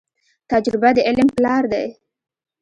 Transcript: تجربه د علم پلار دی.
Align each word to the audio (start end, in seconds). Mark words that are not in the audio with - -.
تجربه 0.51 0.89
د 0.95 0.97
علم 1.07 1.27
پلار 1.37 1.63
دی. 1.73 1.87